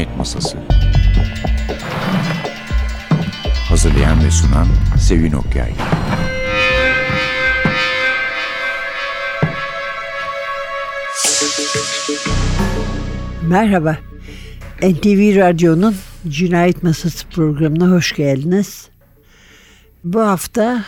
[0.00, 0.58] Cinayet Masası
[3.68, 4.66] Hazırlayan ve sunan
[4.98, 5.72] Sevin Okyay
[13.48, 13.98] Merhaba.
[14.82, 15.94] NTV Radyo'nun
[16.28, 18.88] Cinayet Masası programına hoş geldiniz.
[20.04, 20.84] Bu hafta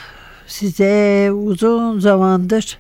[0.46, 2.78] size uzun zamandır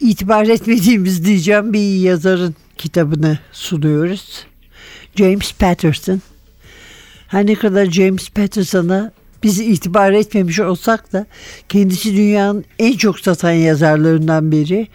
[0.00, 4.46] itibar etmediğimiz diyeceğim bir yazarın kitabını sunuyoruz.
[5.16, 6.20] James Patterson.
[7.28, 11.26] Her ne kadar James Patterson'a biz itibar etmemiş olsak da
[11.68, 14.88] kendisi dünyanın en çok satan yazarlarından biri.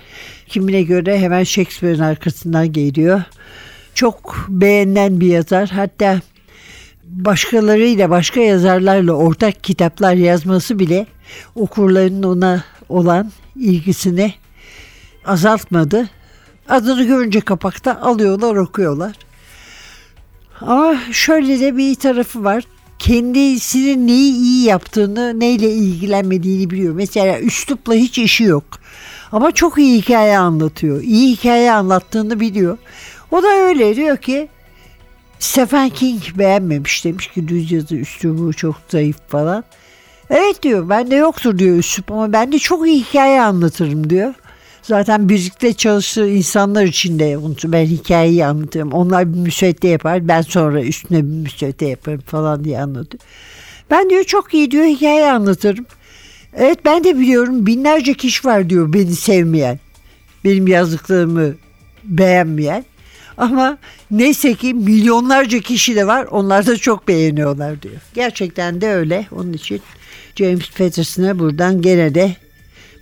[0.48, 3.22] Kimine göre hemen Shakespeare'in arkasından geliyor.
[3.94, 5.70] Çok beğenilen bir yazar.
[5.70, 6.22] Hatta
[7.04, 11.06] başkalarıyla, başka yazarlarla ortak kitaplar yazması bile
[11.56, 14.34] okurların ona olan ilgisini
[15.26, 16.10] azaltmadı.
[16.70, 19.29] Adını görünce kapakta alıyorlar, okuyorlar.
[20.62, 22.64] Ama şöyle de bir tarafı var.
[23.00, 26.94] Kendisinin neyi iyi yaptığını, neyle ilgilenmediğini biliyor.
[26.96, 28.64] Mesela üslupla hiç işi yok.
[29.32, 31.02] Ama çok iyi hikaye anlatıyor.
[31.02, 32.78] İyi hikaye anlattığını biliyor.
[33.32, 34.50] O da öyle diyor ki
[35.40, 39.64] Stephen King beğenmemiş demiş ki düz yazı üslubu çok zayıf falan.
[40.30, 44.34] Evet diyor bende yoktur diyor üslup ama ben de çok iyi hikaye anlatırım diyor.
[44.90, 48.92] Zaten birlikte çalıştığı insanlar için de ben hikayeyi anlatırım.
[48.92, 53.24] Onlar bir müsvedde yapar ben sonra üstüne bir müsvedde yaparım falan diye anlatıyor.
[53.92, 55.86] Ben diyor çok iyi diyor hikaye anlatırım.
[56.54, 59.80] Evet ben de biliyorum binlerce kişi var diyor beni sevmeyen.
[60.46, 61.54] Benim yazdıklarımı
[62.04, 62.86] beğenmeyen.
[63.38, 63.78] Ama
[64.12, 66.26] neyse ki milyonlarca kişi de var.
[66.32, 67.96] Onlar da çok beğeniyorlar diyor.
[68.14, 69.28] Gerçekten de öyle.
[69.32, 69.82] Onun için
[70.36, 72.36] James Patterson'a buradan gene de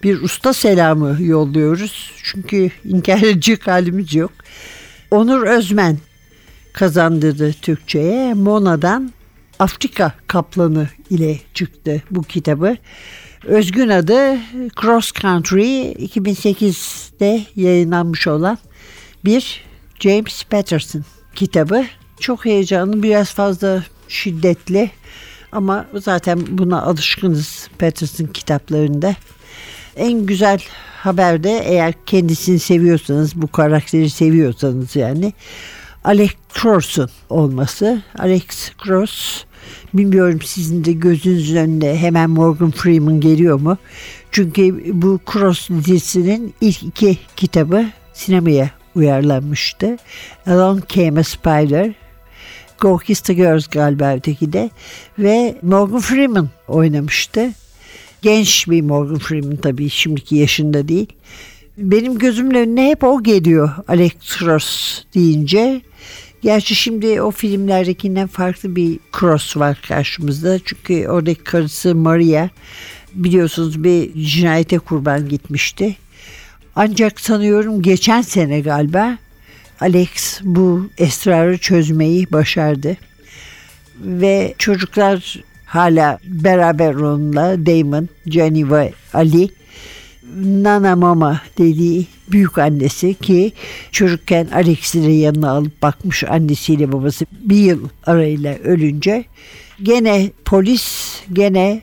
[0.03, 2.12] bir usta selamı yolluyoruz.
[2.23, 3.20] Çünkü inkar
[3.66, 4.31] halimiz yok.
[5.12, 5.98] Onur Özmen
[6.73, 8.34] kazandırdı Türkçe'ye.
[8.34, 9.13] Mona'dan
[9.59, 12.78] Afrika Kaplanı ile çıktı bu kitabı.
[13.44, 14.38] Özgün adı
[14.81, 18.58] Cross Country 2008'de yayınlanmış olan
[19.25, 19.64] bir
[20.00, 21.03] James Patterson
[21.35, 21.85] kitabı.
[22.19, 24.91] Çok heyecanlı, biraz fazla şiddetli
[25.52, 29.16] ama zaten buna alışkınız Patterson kitaplarında.
[29.97, 30.59] En güzel
[30.97, 35.34] haber de eğer kendisini seviyorsanız, bu karakteri seviyorsanız yani
[36.03, 36.30] Alex
[36.62, 38.02] Cross'un olması.
[38.18, 39.44] Alex Cross
[39.94, 43.78] bilmiyorum sizin de gözünüzün önünde hemen Morgan Freeman geliyor mu?
[44.31, 49.97] Çünkü bu Cross dizisinin ilk iki kitabı sinemaya uyarlanmıştı.
[50.47, 51.94] Along Came a Spider,
[52.79, 54.69] Go Kiss the Girls galiba öteki de
[55.19, 57.50] ve Morgan Freeman oynamıştı.
[58.22, 61.07] Genç bir Morgan Freeman tabii şimdiki yaşında değil.
[61.78, 65.81] Benim gözümün önüne hep o geliyor Alex Cross deyince.
[66.41, 70.59] Gerçi şimdi o filmlerdekinden farklı bir Cross var karşımızda.
[70.66, 72.50] Çünkü oradaki karısı Maria
[73.13, 75.95] biliyorsunuz bir cinayete kurban gitmişti.
[76.75, 79.17] Ancak sanıyorum geçen sene galiba
[79.79, 82.97] Alex bu esrarı çözmeyi başardı.
[83.99, 89.50] Ve çocuklar hala beraber onunla Damon, Jenny ve Ali.
[90.44, 93.51] Nana Mama dediği büyük annesi ki
[93.91, 99.25] çocukken Alex'i de yanına alıp bakmış annesiyle babası bir yıl arayla ölünce
[99.83, 101.81] gene polis gene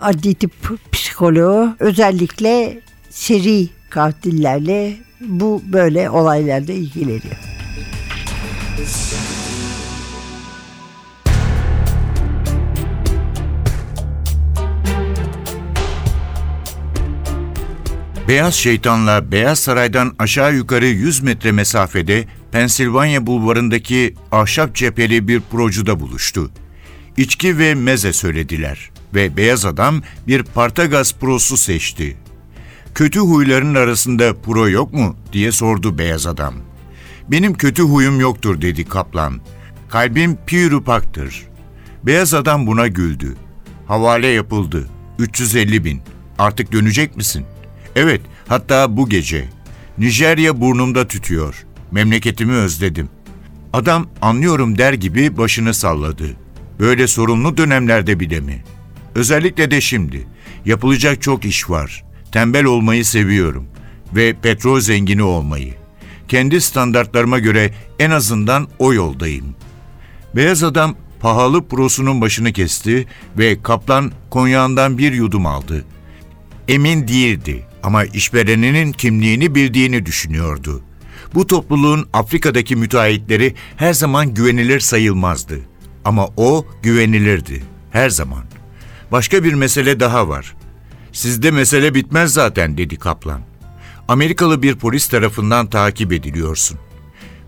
[0.00, 0.52] adli tıp
[0.92, 7.36] psikoloğu özellikle seri katillerle bu böyle olaylarda ilgileniyor.
[18.28, 26.00] Beyaz Şeytan'la Beyaz Saray'dan aşağı yukarı 100 metre mesafede Pensilvanya bulvarındaki ahşap cepheli bir procuda
[26.00, 26.50] buluştu.
[27.16, 32.16] İçki ve meze söylediler ve beyaz adam bir Partagaz prosu seçti.
[32.94, 36.54] Kötü huyların arasında pro yok mu diye sordu beyaz adam.
[37.28, 39.40] Benim kötü huyum yoktur dedi kaplan.
[39.88, 41.42] Kalbim pirupaktır.
[42.02, 43.36] Beyaz adam buna güldü.
[43.86, 44.88] Havale yapıldı.
[45.18, 46.02] 350 bin.
[46.38, 47.46] Artık dönecek misin?
[47.98, 49.48] Evet, hatta bu gece.
[49.98, 51.66] Nijerya burnumda tütüyor.
[51.90, 53.08] Memleketimi özledim.
[53.72, 56.26] Adam anlıyorum der gibi başını salladı.
[56.80, 58.64] Böyle sorunlu dönemlerde bile mi?
[59.14, 60.26] Özellikle de şimdi.
[60.64, 62.04] Yapılacak çok iş var.
[62.32, 63.66] Tembel olmayı seviyorum
[64.14, 65.74] ve petrol zengini olmayı.
[66.28, 69.54] Kendi standartlarıma göre en azından o yoldayım.
[70.36, 73.06] Beyaz adam pahalı prosunun başını kesti
[73.38, 75.84] ve kaplan konyağından bir yudum aldı.
[76.68, 80.82] Emin değildi ama işvereninin kimliğini bildiğini düşünüyordu.
[81.34, 85.58] Bu topluluğun Afrika'daki müteahhitleri her zaman güvenilir sayılmazdı.
[86.04, 87.62] Ama o güvenilirdi.
[87.90, 88.44] Her zaman.
[89.12, 90.56] Başka bir mesele daha var.
[91.12, 93.40] Sizde mesele bitmez zaten dedi kaplan.
[94.08, 96.78] Amerikalı bir polis tarafından takip ediliyorsun.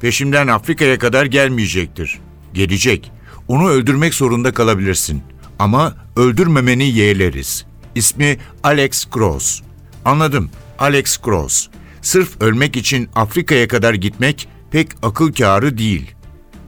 [0.01, 2.19] Peşimden Afrika'ya kadar gelmeyecektir.
[2.55, 3.13] Gelecek.
[3.49, 5.23] Onu öldürmek zorunda kalabilirsin.
[5.59, 7.67] Ama öldürmemeni yeğleriz.
[7.95, 9.63] İsmi Alex Cross.
[10.05, 10.51] Anladım.
[10.79, 11.69] Alex Cross.
[12.03, 16.15] Sırf ölmek için Afrika'ya kadar gitmek pek akıl kârı değil.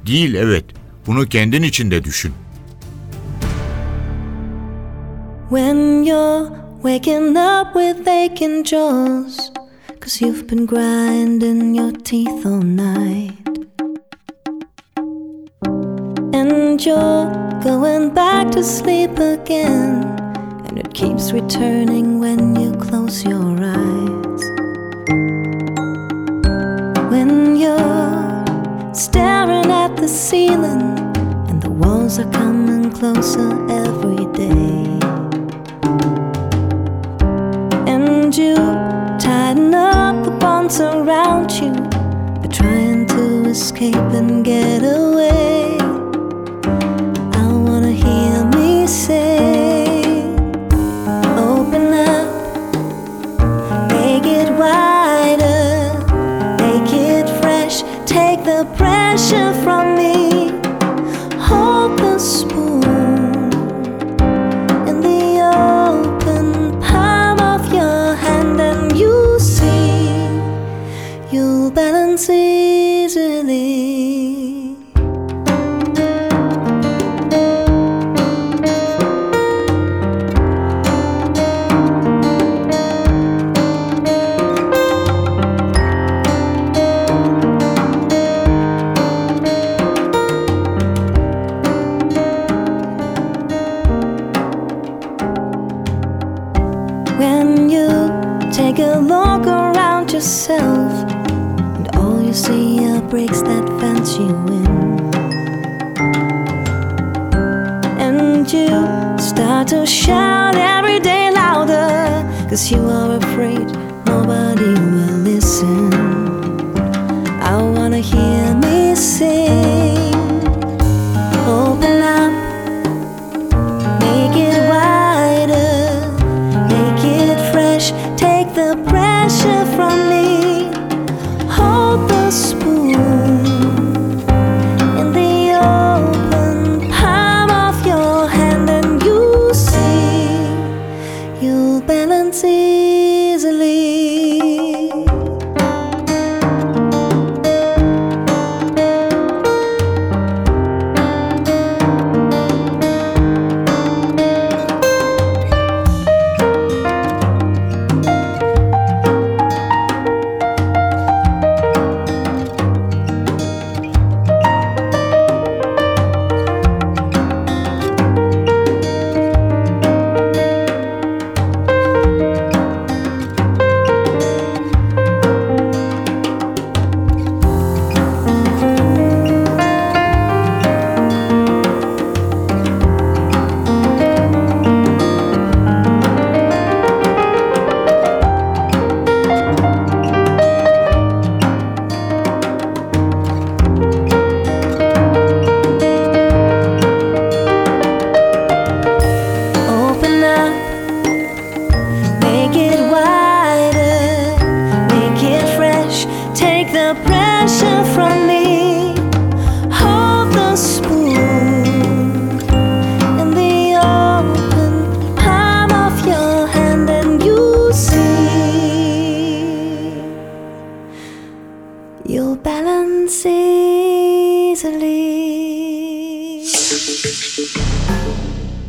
[0.06, 0.64] Değil evet.
[1.06, 2.32] Bunu kendin için de düşün.
[5.48, 6.48] When you're
[6.82, 9.52] waking up with aching jaws,
[10.00, 13.32] cause you've been grinding your teeth all night.
[16.34, 17.30] And you're
[17.62, 20.16] going back to sleep again,
[20.72, 24.42] and it keeps returning when you close your eyes.
[27.10, 30.96] When you're staring at the ceiling,
[31.50, 34.98] and the walls are coming closer every day.
[37.86, 38.54] And you
[39.20, 41.74] tighten up the bonds around you,
[42.40, 45.11] but trying to escape and get away.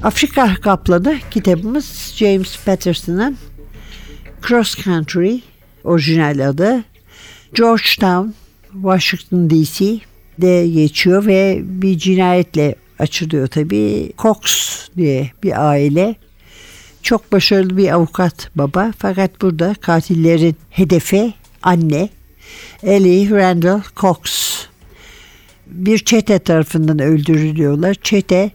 [0.03, 3.37] Afrika Kaplanı kitabımız James Patterson'ın
[4.47, 5.39] Cross Country
[5.83, 6.83] orijinal adı
[7.53, 8.29] Georgetown,
[8.73, 14.11] Washington DC'de geçiyor ve bir cinayetle açılıyor tabii.
[14.17, 14.41] Cox
[14.97, 16.15] diye bir aile.
[17.03, 22.09] Çok başarılı bir avukat baba fakat burada katillerin hedefi anne
[22.83, 24.19] Ellie Randall Cox.
[25.67, 27.93] Bir çete tarafından öldürülüyorlar.
[27.93, 28.51] Çete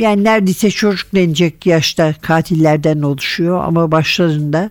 [0.00, 4.70] yani neredeyse çocuk denecek yaşta katillerden oluşuyor ama başlarında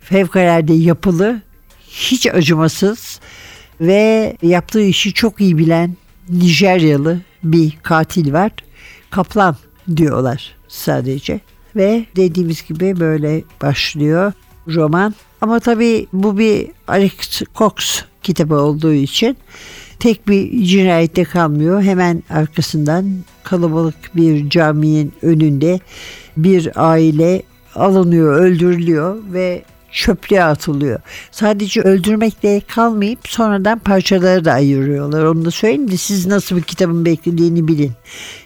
[0.00, 1.40] fevkalade yapılı,
[1.88, 3.20] hiç acımasız
[3.80, 5.96] ve yaptığı işi çok iyi bilen
[6.28, 8.52] Nijeryalı bir katil var.
[9.10, 9.56] Kaplan
[9.96, 11.40] diyorlar sadece.
[11.76, 14.32] Ve dediğimiz gibi böyle başlıyor
[14.68, 15.14] roman.
[15.40, 19.36] Ama tabii bu bir Alex Cox kitabı olduğu için
[20.00, 21.82] tek bir cinayette kalmıyor.
[21.82, 23.06] Hemen arkasından
[23.44, 25.80] kalabalık bir caminin önünde
[26.36, 27.42] bir aile
[27.74, 29.62] alınıyor, öldürülüyor ve
[29.92, 31.00] çöplüğe atılıyor.
[31.30, 35.24] Sadece öldürmekle kalmayıp sonradan parçaları da ayırıyorlar.
[35.24, 37.92] Onu da söyleyeyim de siz nasıl bir kitabın beklediğini bilin.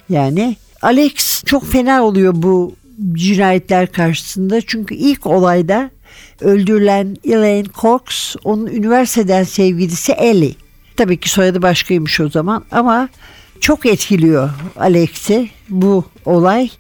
[0.08, 2.74] Yani Alex çok fena oluyor bu
[3.12, 4.60] cinayetler karşısında.
[4.60, 5.90] Çünkü ilk olayda
[6.40, 10.54] öldürülen Elaine Cox onun üniversiteden sevgilisi Ellie.
[11.00, 13.08] Tabii ki soyadı başkaymış o zaman ama
[13.60, 16.70] çok etkiliyor Alex'i bu olay.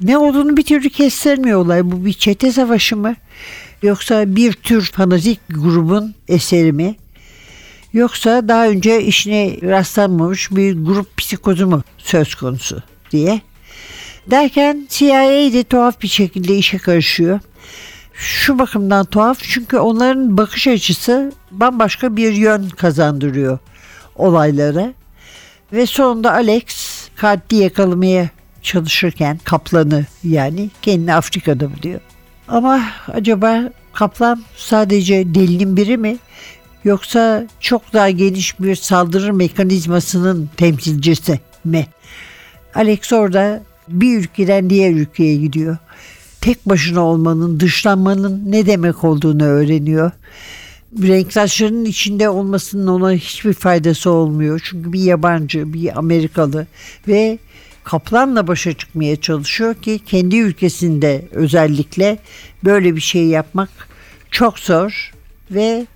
[0.00, 1.84] Ne olduğunu bir türlü kestirmiyor olay.
[1.84, 3.14] Bu bir çete savaşı mı?
[3.82, 6.96] Yoksa bir tür fanatik grubun eseri mi?
[7.92, 13.40] Yoksa daha önce işine rastlanmamış bir grup psikozu mu söz konusu diye.
[14.26, 17.40] Derken CIA de tuhaf bir şekilde işe karışıyor.
[18.16, 23.58] Şu bakımdan tuhaf çünkü onların bakış açısı bambaşka bir yön kazandırıyor
[24.16, 24.92] olaylara.
[25.72, 26.64] Ve sonunda Alex
[27.16, 28.28] katli yakalamaya
[28.62, 32.00] çalışırken kaplanı yani kendini Afrika'da buluyor.
[32.48, 32.82] Ama
[33.12, 36.16] acaba kaplan sadece delinin biri mi?
[36.84, 41.86] Yoksa çok daha geniş bir saldırı mekanizmasının temsilcisi mi?
[42.74, 45.76] Alex orada bir ülkeden diğer ülkeye gidiyor.
[46.40, 50.10] Tek başına olmanın, dışlanmanın ne demek olduğunu öğreniyor.
[51.02, 54.60] Renktaşların içinde olmasının ona hiçbir faydası olmuyor.
[54.64, 56.66] Çünkü bir yabancı, bir Amerikalı
[57.08, 57.38] ve
[57.84, 62.18] kaplanla başa çıkmaya çalışıyor ki kendi ülkesinde özellikle
[62.64, 63.68] böyle bir şey yapmak
[64.30, 65.12] çok zor
[65.50, 65.86] ve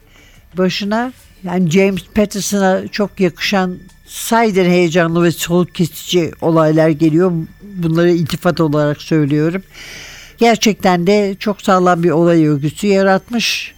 [0.59, 1.12] başına
[1.44, 7.32] yani James Patterson'a çok yakışan sayden heyecanlı ve soluk kesici olaylar geliyor.
[7.62, 9.62] Bunları iltifat olarak söylüyorum.
[10.40, 13.75] Gerçekten de çok sağlam bir olay örgüsü yaratmış.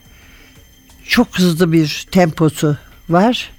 [1.09, 2.77] Çok hızlı bir temposu
[3.09, 3.51] var.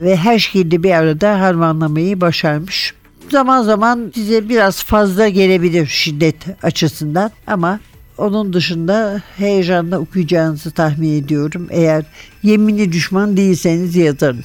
[0.00, 2.94] Ve her şeyi bir arada harmanlamayı başarmış.
[3.30, 7.80] Zaman zaman size biraz fazla gelebilir şiddet açısından ama
[8.18, 11.66] onun dışında heyecanla okuyacağınızı tahmin ediyorum.
[11.70, 12.04] Eğer
[12.42, 14.44] yeminli düşman değilseniz yazarım.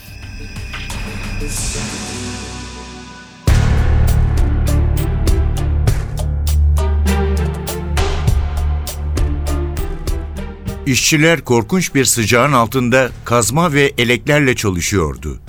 [10.85, 15.39] İşçiler korkunç bir sıcağın altında kazma ve eleklerle çalışıyordu.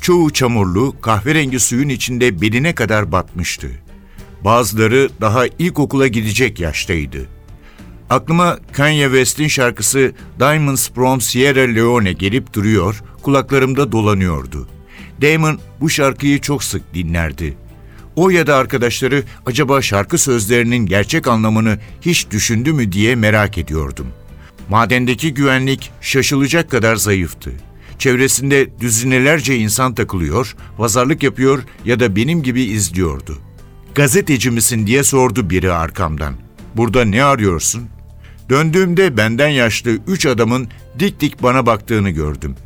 [0.00, 3.70] Çoğu çamurlu, kahverengi suyun içinde beline kadar batmıştı.
[4.44, 7.28] Bazıları daha ilkokula gidecek yaştaydı.
[8.10, 14.68] Aklıma Kanye West'in şarkısı Diamonds from Sierra Leone gelip duruyor, kulaklarımda dolanıyordu.
[15.22, 17.56] Damon bu şarkıyı çok sık dinlerdi.
[18.16, 24.06] O ya da arkadaşları acaba şarkı sözlerinin gerçek anlamını hiç düşündü mü diye merak ediyordum.
[24.70, 27.52] Madendeki güvenlik şaşılacak kadar zayıftı.
[27.98, 33.38] Çevresinde düzinelerce insan takılıyor, pazarlık yapıyor ya da benim gibi izliyordu.
[33.94, 36.34] Gazeteci misin diye sordu biri arkamdan.
[36.74, 37.88] Burada ne arıyorsun?
[38.50, 40.68] Döndüğümde benden yaşlı üç adamın
[40.98, 42.56] dik dik bana baktığını gördüm.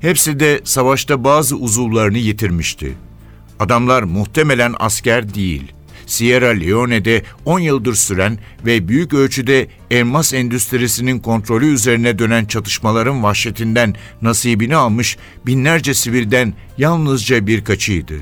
[0.00, 2.94] Hepsi de savaşta bazı uzuvlarını yitirmişti.
[3.60, 5.72] Adamlar muhtemelen asker değil.
[6.08, 13.94] Sierra Leone'de 10 yıldır süren ve büyük ölçüde elmas endüstrisinin kontrolü üzerine dönen çatışmaların vahşetinden
[14.22, 18.14] nasibini almış binlerce sivilden yalnızca birkaçıydı.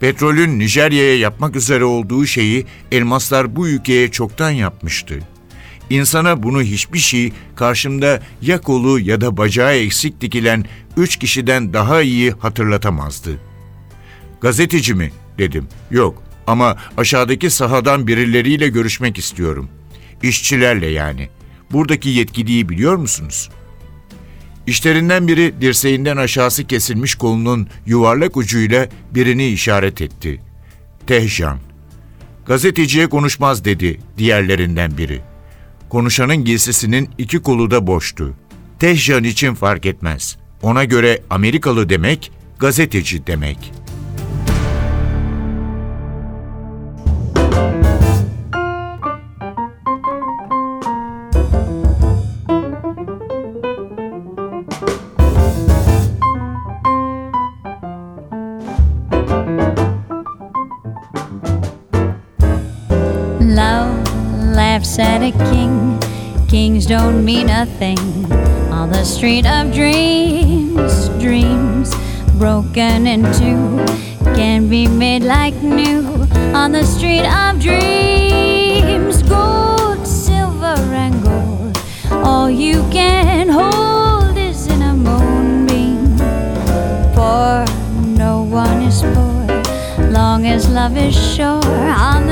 [0.00, 5.18] Petrolün Nijerya'ya yapmak üzere olduğu şeyi elmaslar bu ülkeye çoktan yapmıştı.
[5.90, 10.64] İnsana bunu hiçbir şey karşımda ya kolu ya da bacağı eksik dikilen
[10.96, 13.30] üç kişiden daha iyi hatırlatamazdı.
[14.40, 15.12] Gazeteci mi?
[15.38, 15.68] dedim.
[15.90, 19.68] Yok ama aşağıdaki sahadan birileriyle görüşmek istiyorum.
[20.22, 21.28] İşçilerle yani.
[21.72, 23.50] Buradaki yetkiliyi biliyor musunuz?
[24.66, 30.40] İşlerinden biri dirseğinden aşağısı kesilmiş kolunun yuvarlak ucuyla birini işaret etti.
[31.06, 31.58] Tehcan.
[32.46, 35.20] Gazeteciye konuşmaz dedi diğerlerinden biri.
[35.88, 38.34] Konuşanın giysisinin iki kolu da boştu.
[38.78, 40.36] Tehcan için fark etmez.
[40.62, 43.89] Ona göre Amerikalı demek, gazeteci demek.''
[67.78, 67.98] Thing
[68.72, 71.94] on the street of dreams, dreams
[72.38, 73.84] broken in two
[74.34, 81.78] can be made like new on the street of dreams, gold, silver, and gold.
[82.24, 86.16] All you can hold is in a moonbeam.
[87.14, 87.64] For
[88.16, 91.60] no one is poor, long as love is sure
[92.10, 92.29] on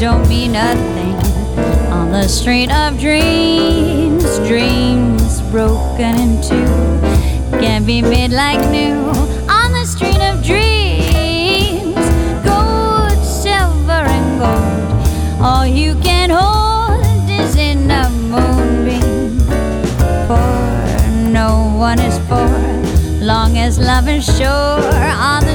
[0.00, 1.16] Don't mean nothing
[1.90, 4.38] on the street of dreams.
[4.46, 8.94] Dreams broken in two can be made like new
[9.50, 11.96] on the street of dreams.
[12.46, 15.42] Gold, silver, and gold.
[15.42, 19.40] All you can hold is in a moonbeam.
[20.28, 22.46] For no one is poor,
[23.20, 25.47] long as love is sure on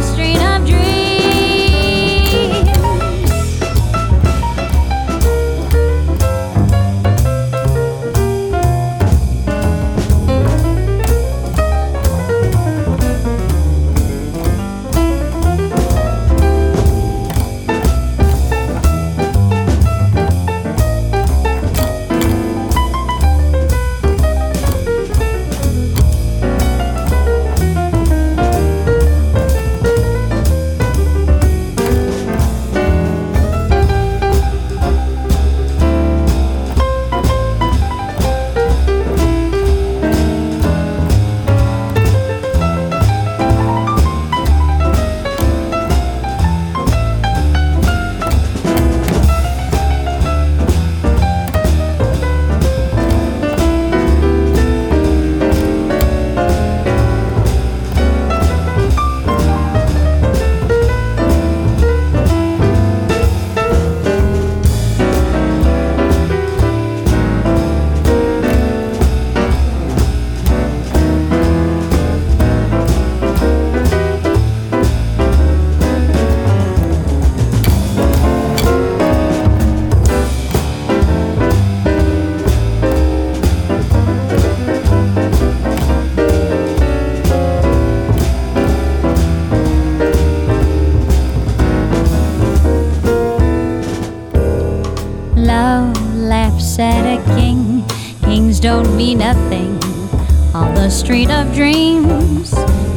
[101.44, 102.52] of dreams.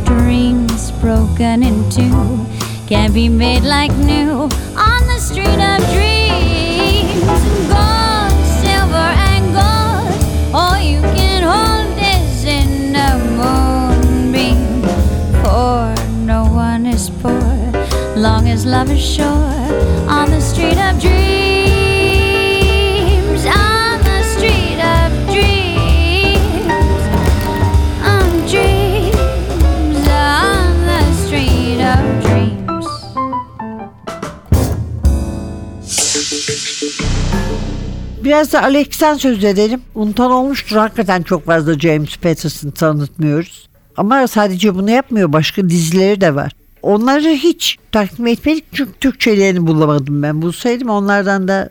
[0.04, 2.46] Dreams broken in two
[2.86, 4.48] can be made like new
[38.36, 39.80] Biraz da Alex'ten söz edelim.
[39.94, 40.76] Unutan olmuştur.
[40.76, 43.68] Hakikaten çok fazla James Patterson tanıtmıyoruz.
[43.96, 45.32] Ama sadece bunu yapmıyor.
[45.32, 46.52] Başka dizileri de var.
[46.82, 50.42] Onları hiç takdim etmedik çünkü Türkçelerini bulamadım ben.
[50.42, 51.70] Bulsaydım onlardan da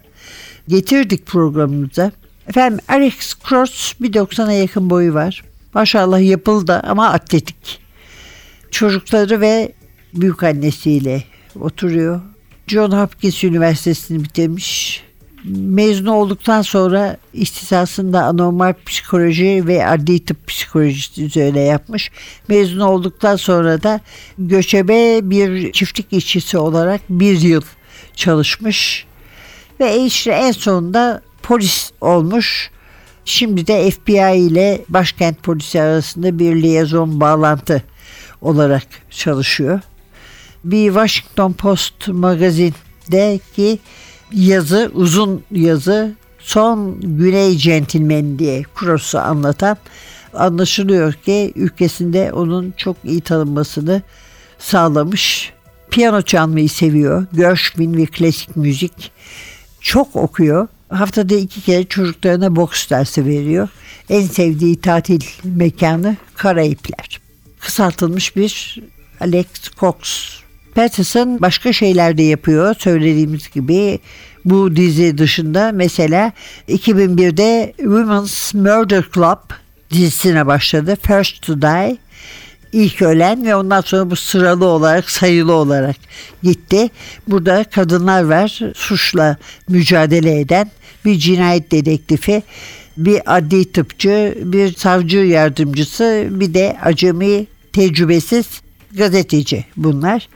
[0.67, 2.12] getirdik programımıza.
[2.47, 5.43] Efendim Alex Cross 1.90'a yakın boyu var.
[5.73, 7.80] Maşallah yapıldı ama atletik.
[8.71, 9.71] Çocukları ve
[10.13, 11.23] büyük annesiyle
[11.60, 12.21] oturuyor.
[12.67, 15.05] John Hopkins Üniversitesi'ni bitirmiş.
[15.46, 22.12] Mezun olduktan sonra ihtisasında anormal psikoloji ve adli tıp psikolojisi üzerine yapmış.
[22.48, 24.00] Mezun olduktan sonra da
[24.38, 27.62] göçebe bir çiftlik işçisi olarak bir yıl
[28.16, 29.06] çalışmış.
[29.80, 32.72] Ve işte en sonunda polis olmuş.
[33.26, 37.84] Şimdi de FBI ile başkent polisi arasında bir liyazon bağlantı
[38.42, 39.80] olarak çalışıyor.
[40.64, 43.80] Bir Washington Post magazindeki
[44.32, 49.78] yazı, uzun yazı son Güney Centilmeni diye Cross'u anlatan
[50.34, 54.02] anlaşılıyor ki ülkesinde onun çok iyi tanınmasını
[54.60, 55.54] sağlamış.
[55.92, 57.26] Piyano çalmayı seviyor.
[57.34, 59.12] Gershwin ve klasik müzik.
[59.82, 60.68] Çok okuyor.
[60.90, 63.70] Haftada iki kere çocuklarına boks dersi veriyor.
[64.10, 67.20] En sevdiği tatil mekanı Karayipler.
[67.60, 68.80] Kısaltılmış bir
[69.22, 69.46] Alex
[69.80, 69.96] Cox
[70.76, 72.76] Patterson başka şeyler de yapıyor.
[72.80, 74.00] Söylediğimiz gibi
[74.46, 76.32] bu dizi dışında mesela
[76.70, 79.52] 2001'de Women's Murder Club
[79.92, 80.98] dizisine başladı.
[81.02, 81.98] First to Die
[82.74, 85.96] ilk ölen ve ondan sonra bu sıralı olarak sayılı olarak
[86.44, 86.90] gitti.
[87.28, 89.38] Burada kadınlar var suçla
[89.70, 90.72] mücadele eden
[91.06, 92.44] bir cinayet dedektifi,
[92.98, 98.64] bir adli tıpçı, bir savcı yardımcısı, bir de acemi tecrübesiz
[98.98, 100.30] gazeteci bunlar.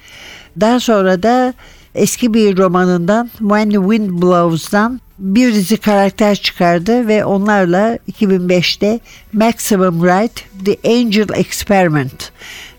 [0.60, 1.54] Daha sonra da
[1.96, 9.00] eski bir romanından When the Wind Blows'dan bir dizi karakter çıkardı ve onlarla 2005'te
[9.34, 12.32] Maximum Right The Angel Experiment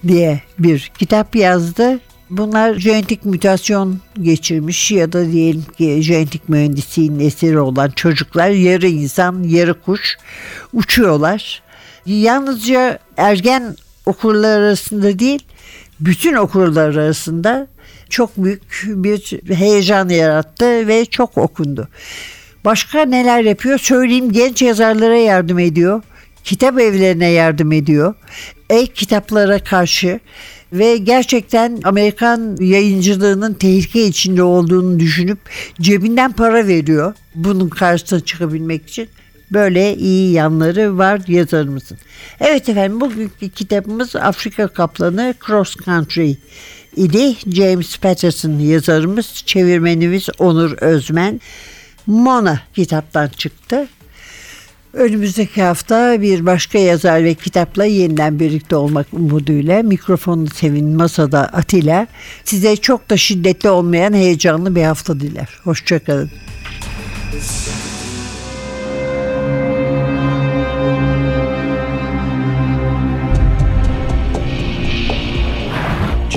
[0.06, 2.00] diye bir kitap yazdı.
[2.30, 9.42] Bunlar genetik mutasyon geçirmiş ya da diyelim ki genetik mühendisliğin eseri olan çocuklar yarı insan
[9.42, 10.18] yarı kuş
[10.72, 11.62] uçuyorlar.
[12.06, 15.42] Yalnızca ergen okurlar arasında değil
[16.00, 17.66] bütün okurlar arasında
[18.08, 21.88] çok büyük bir heyecan yarattı ve çok okundu.
[22.64, 23.78] Başka neler yapıyor?
[23.78, 26.02] Söyleyeyim genç yazarlara yardım ediyor.
[26.44, 28.14] Kitap evlerine yardım ediyor.
[28.70, 30.20] E-kitaplara karşı
[30.72, 35.38] ve gerçekten Amerikan yayıncılığının tehlike içinde olduğunu düşünüp
[35.80, 37.14] cebinden para veriyor.
[37.34, 39.08] Bunun karşısına çıkabilmek için.
[39.52, 41.98] Böyle iyi yanları var yazarımızın.
[42.40, 46.34] Evet efendim bugünkü kitabımız Afrika Kaplanı Cross Country
[46.96, 47.36] idi.
[47.52, 51.40] James Patterson yazarımız, çevirmenimiz Onur Özmen.
[52.06, 53.88] Mona kitaptan çıktı.
[54.92, 62.06] Önümüzdeki hafta bir başka yazar ve kitapla yeniden birlikte olmak umuduyla mikrofonu sevin masada Atilla
[62.44, 65.48] size çok da şiddetli olmayan heyecanlı bir hafta diler.
[65.64, 66.30] Hoşçakalın.